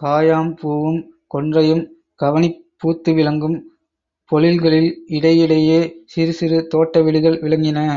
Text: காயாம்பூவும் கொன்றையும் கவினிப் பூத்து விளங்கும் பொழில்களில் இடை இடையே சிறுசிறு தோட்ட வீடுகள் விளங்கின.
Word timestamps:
காயாம்பூவும் 0.00 1.00
கொன்றையும் 1.26 1.82
கவினிப் 2.20 2.56
பூத்து 2.78 3.12
விளங்கும் 3.14 3.58
பொழில்களில் 4.32 4.90
இடை 5.10 5.34
இடையே 5.40 5.78
சிறுசிறு 6.06 6.66
தோட்ட 6.68 7.02
வீடுகள் 7.02 7.40
விளங்கின. 7.40 7.78